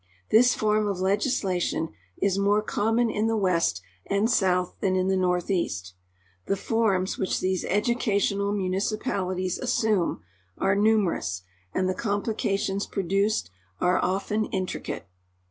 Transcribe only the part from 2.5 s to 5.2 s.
common in the west and south than in the